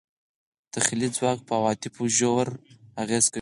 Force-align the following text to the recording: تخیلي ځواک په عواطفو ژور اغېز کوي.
تخیلي 0.73 1.07
ځواک 1.17 1.39
په 1.47 1.53
عواطفو 1.59 2.03
ژور 2.17 2.47
اغېز 3.03 3.23
کوي. 3.25 3.29